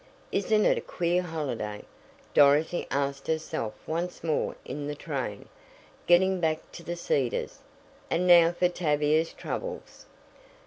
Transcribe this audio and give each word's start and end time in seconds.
"Isn't 0.31 0.65
it 0.65 0.79
a 0.79 0.81
queer 0.81 1.21
holiday?" 1.21 1.83
Dorothy 2.33 2.87
asked 2.89 3.27
herself 3.27 3.75
once 3.85 4.23
more 4.23 4.55
in 4.65 4.87
the 4.87 4.95
train, 4.95 5.47
getting 6.07 6.39
back 6.39 6.71
to 6.71 6.81
The 6.81 6.95
Cedars. 6.95 7.59
"And 8.09 8.25
now 8.25 8.51
for 8.51 8.67
Tavia's 8.67 9.31
troubles." 9.31 10.07